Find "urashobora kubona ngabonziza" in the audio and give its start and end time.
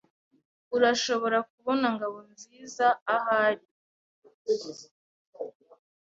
0.75-2.87